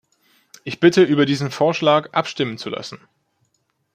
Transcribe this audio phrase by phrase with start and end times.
[0.63, 2.97] Ich bitte, über diesen Vorschlag abstimmen zu lassen.